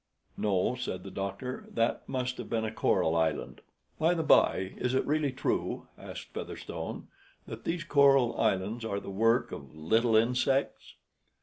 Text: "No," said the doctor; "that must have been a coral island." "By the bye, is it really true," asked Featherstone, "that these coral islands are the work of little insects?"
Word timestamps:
"No," 0.35 0.73
said 0.73 1.03
the 1.03 1.11
doctor; 1.11 1.65
"that 1.71 2.09
must 2.09 2.39
have 2.39 2.49
been 2.49 2.65
a 2.65 2.71
coral 2.71 3.15
island." 3.15 3.61
"By 3.99 4.15
the 4.15 4.23
bye, 4.23 4.73
is 4.77 4.95
it 4.95 5.05
really 5.05 5.31
true," 5.31 5.85
asked 5.95 6.29
Featherstone, 6.33 7.07
"that 7.45 7.65
these 7.65 7.83
coral 7.83 8.35
islands 8.39 8.83
are 8.83 8.99
the 8.99 9.11
work 9.11 9.51
of 9.51 9.75
little 9.75 10.15
insects?" 10.15 10.95